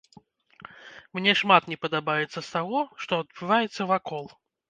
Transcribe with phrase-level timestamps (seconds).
[1.17, 4.25] Мне шмат не падабаецца з таго, што адбываецца вакол.